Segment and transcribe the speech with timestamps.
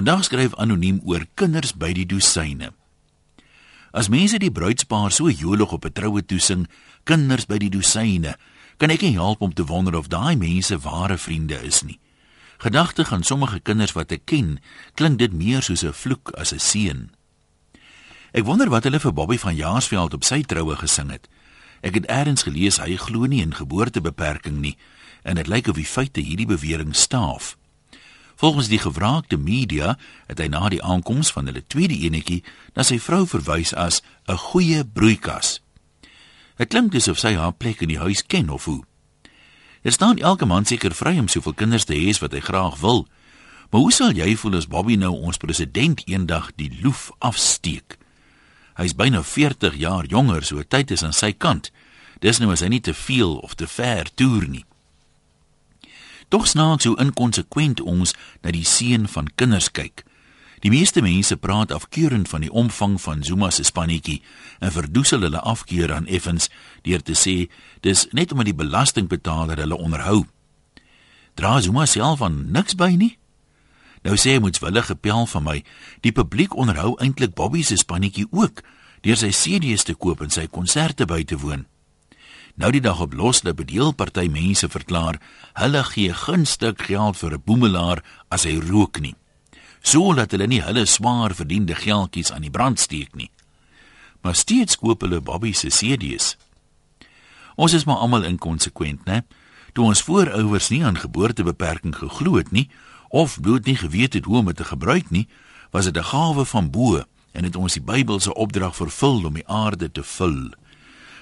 [0.00, 2.70] Vandag skryf anoniem oor kinders by die dosyne.
[3.92, 6.68] As mense die bruidspaar so jolig op 'n troue toesing,
[7.04, 8.32] kinders by die dosyne,
[8.78, 11.98] kan ek nie help om te wonder of daai mense ware vriende is nie.
[12.58, 14.60] Gedagtig aan sommige kinders wat ek ken,
[14.94, 17.10] klink dit meer soos 'n vloek as 'n seën.
[18.32, 21.28] Ek wonder wat hulle vir Bobby van Jaarsveld op sy troue gesing het.
[21.82, 24.78] Ek het eers gelees hy glo nie in geboortebeperking nie
[25.24, 27.59] en dit lyk of die feite hierdie bewering staaf.
[28.40, 32.38] Volgens die gevraagde media het hy na die aankoms van hulle tweede enetjie
[32.72, 34.00] na sy vrou verwys as
[34.32, 35.60] 'n goeie broeikas.
[36.56, 38.84] Dit klink asof sy haar plek in die huis ken of hoe.
[39.82, 43.06] Dit staan elke man seker vry om soveel kinders te hê wat hy graag wil.
[43.70, 47.98] Maar hoe sal jy voel as Bobby nou ons president eendag die loef afsteek?
[48.74, 51.70] Hy's byna 40 jaar jonger, so tyd is aan sy kant.
[52.20, 54.64] Dis nou as hy nie te veel of te ver toer nie.
[56.30, 60.04] Tog snaaks hoe inkonsekwent ons na die seën van kinders kyk.
[60.62, 64.20] Die meeste mense praat afkeurend van die omvang van Zuma se spannetjie
[64.60, 66.46] en verdoesel hulle afkeur aan Effens
[66.86, 67.48] deur te sê
[67.82, 70.20] dis net omdat die belastingbetaler hulle onderhou.
[71.34, 73.16] Dra Zuma self van niks by nie.
[74.06, 75.58] Nou sê hy moet wille gepel van my.
[76.06, 78.62] Die publiek onderhou eintlik Bobby se spannetjie ook
[79.02, 81.66] deur sy CD's te koop en sy konserte by te woon.
[82.54, 85.20] Nou die dag op loslip bedeel party mense verklaar
[85.52, 89.14] hulle gee gunstig geld vir 'n boemelaar as hy rook nie
[89.82, 93.30] so dat hulle nie hulle swaar verdiende geldjies aan die brand steek nie.
[94.20, 96.36] Maar steeds koop hulle Bobby se CD's.
[97.56, 99.22] Ons is maar almal inkonsekwent, né?
[99.72, 102.68] Toe ons voorouers nie aan geboortebeperking geglo het nie
[103.08, 105.26] of bloot nie geweet het hoe om dit te gebruik nie,
[105.70, 109.48] was dit 'n gawe van bo en het ons die Bybelse opdrag vervul om die
[109.48, 110.50] aarde te vul.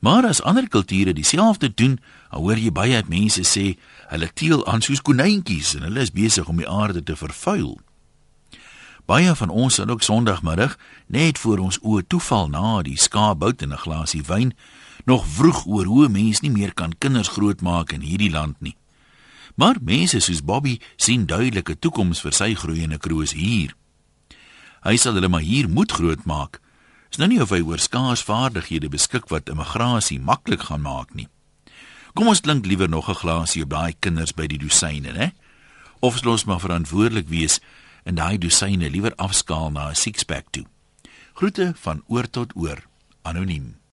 [0.00, 1.98] Maar as ander kulture dieselfde doen,
[2.28, 3.76] hoor jy baie mense sê
[4.08, 7.76] hulle teel aan soos konyntjies en hulle is besig om die aarde te vervuil.
[9.04, 13.72] Baie van ons sal ook Sondagmiddag net voor ons oë toeval na die skaapbout en
[13.72, 14.54] 'n glasie wyn
[15.04, 18.76] nog vroeg oor hoe mense nie meer kan kinders grootmaak in hierdie land nie.
[19.54, 23.74] Maar mense soos Bobby sien duidelike toekoms vir sy groeiende kroos hier.
[24.82, 26.60] Hy sal hulle maar hier moet grootmaak.
[27.10, 31.26] Is nou nie of hy oor skaars vaardighede beskik wat immigrasie maklik gaan maak nie.
[32.14, 35.30] Kom ons klink liewer nog 'n glasie op daai kinders by die dosyne, hè?
[36.00, 37.60] Of ons los maar verantwoordelik wees
[38.04, 40.66] en daai dosyne liewer afskaal na 'n six-pack toe.
[41.34, 42.78] Groete van oor tot oor.
[43.22, 43.80] Anoniem.